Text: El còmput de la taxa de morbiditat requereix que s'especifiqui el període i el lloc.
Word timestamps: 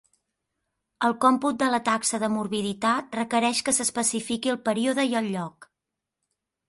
El 1.07 1.13
còmput 1.25 1.59
de 1.63 1.67
la 1.73 1.79
taxa 1.89 2.19
de 2.25 2.29
morbiditat 2.37 3.19
requereix 3.21 3.61
que 3.69 3.77
s'especifiqui 3.81 4.55
el 4.55 4.59
període 4.71 5.07
i 5.13 5.15
el 5.21 5.31
lloc. 5.37 5.69